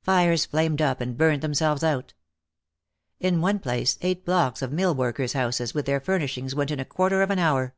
[0.00, 2.14] Fires flamed up and burned themselves out.
[3.20, 6.86] In one place, eight blocks of mill workers' houses, with their furnishings, went in a
[6.86, 7.74] quarter of an hour.